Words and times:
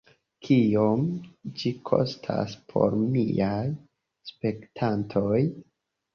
Kiom 0.45 1.03
ĝi 1.59 1.71
kostas 1.89 2.57
por 2.73 2.97
miaj 3.03 3.61
spektantoj? 4.33 5.39